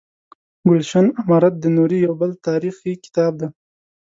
ګلشن 0.67 1.07
امارت 1.21 1.53
د 1.59 1.65
نوري 1.75 1.99
یو 2.07 2.13
بل 2.21 2.31
تاریخي 2.47 2.93
کتاب 3.03 3.33
دی. 3.41 3.47